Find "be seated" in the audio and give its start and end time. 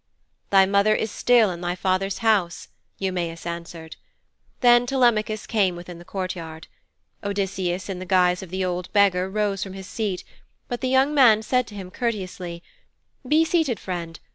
13.27-13.79